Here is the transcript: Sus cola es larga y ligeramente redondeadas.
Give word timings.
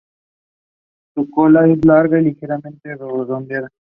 Sus 1.13 1.29
cola 1.29 1.67
es 1.67 1.85
larga 1.85 2.19
y 2.19 2.23
ligeramente 2.23 2.95
redondeadas. 2.95 3.69